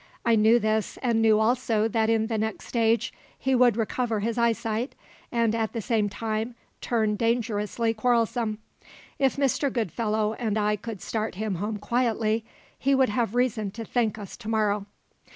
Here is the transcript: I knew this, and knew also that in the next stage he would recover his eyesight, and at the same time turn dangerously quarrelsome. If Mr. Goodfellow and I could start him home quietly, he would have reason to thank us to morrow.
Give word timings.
I 0.25 0.35
knew 0.35 0.57
this, 0.57 0.97
and 1.03 1.21
knew 1.21 1.39
also 1.39 1.87
that 1.87 2.09
in 2.09 2.25
the 2.25 2.39
next 2.39 2.65
stage 2.65 3.13
he 3.37 3.53
would 3.53 3.77
recover 3.77 4.19
his 4.19 4.35
eyesight, 4.35 4.95
and 5.31 5.53
at 5.53 5.73
the 5.73 5.79
same 5.81 6.09
time 6.09 6.55
turn 6.81 7.15
dangerously 7.15 7.93
quarrelsome. 7.93 8.57
If 9.19 9.35
Mr. 9.37 9.71
Goodfellow 9.71 10.33
and 10.39 10.57
I 10.57 10.75
could 10.75 11.03
start 11.03 11.35
him 11.35 11.53
home 11.53 11.77
quietly, 11.77 12.43
he 12.79 12.95
would 12.95 13.09
have 13.09 13.35
reason 13.35 13.69
to 13.69 13.85
thank 13.85 14.17
us 14.17 14.35
to 14.37 14.49
morrow. 14.49 14.87